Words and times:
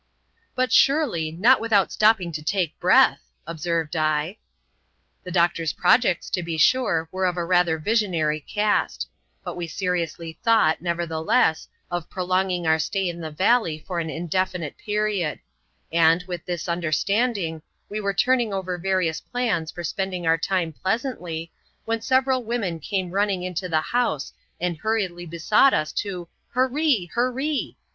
""But, 0.55 0.73
surely, 0.73 1.31
not 1.31 1.61
without 1.61 1.91
stopping 1.91 2.31
to 2.31 2.41
take 2.41 2.79
breath," 2.79 3.19
ob 3.47 3.59
served 3.59 3.95
L 3.95 4.33
The 5.23 5.29
doctor's 5.31 5.73
projects, 5.73 6.31
to 6.31 6.41
be 6.41 6.57
sure, 6.57 7.07
were 7.11 7.27
of 7.27 7.37
a 7.37 7.45
rather 7.45 7.77
visionary 7.77 8.39
cast; 8.39 9.07
but 9.43 9.55
we 9.55 9.67
seriously 9.67 10.39
thought, 10.43 10.81
nevertheless, 10.81 11.67
of 11.91 12.09
prolonging 12.09 12.65
our 12.65 12.79
stay 12.79 13.07
in 13.09 13.19
the 13.21 13.29
valley 13.29 13.77
for 13.85 13.99
an 13.99 14.09
indefinite 14.09 14.75
period; 14.79 15.39
and, 15.91 16.23
with 16.23 16.43
this 16.45 16.67
understanding, 16.67 17.61
we 17.87 18.01
were 18.01 18.11
turning 18.11 18.51
over 18.51 18.79
various 18.79 19.21
plans 19.21 19.69
for 19.69 19.83
spend 19.83 20.15
ing 20.15 20.25
our 20.25 20.35
time 20.35 20.73
pleasantly, 20.73 21.51
when 21.85 22.01
several 22.01 22.43
women 22.43 22.79
came 22.79 23.11
nmning 23.11 23.43
into 23.43 23.69
the 23.69 23.81
house, 23.81 24.33
and 24.59 24.79
hurriedly 24.79 25.27
besought 25.27 25.75
us 25.75 25.91
to 25.93 26.27
heree! 26.55 27.07
heree! 27.11 27.75